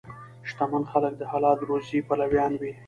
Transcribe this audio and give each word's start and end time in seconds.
شتمن 0.49 0.83
خلک 0.91 1.13
د 1.17 1.23
حلال 1.31 1.57
روزي 1.69 1.99
پلویان 2.07 2.53
وي. 2.61 2.71